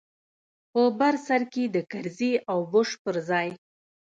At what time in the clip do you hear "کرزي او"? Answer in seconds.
1.91-2.59